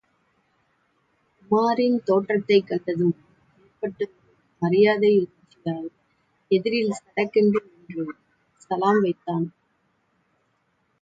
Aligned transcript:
உமாரின் 1.51 1.97
தோற்றத்தைக் 2.03 2.67
கண்டதும் 2.67 3.13
ஏற்பட்ட 3.61 4.07
ஒரு 4.07 4.33
மரியாதையுணர்ச்சியால் 4.61 5.89
எதிரில் 6.51 6.97
சடக்கென்று 6.99 7.61
நின்று 7.67 8.05
சலாம் 8.55 9.01
வைத்தான். 9.01 9.47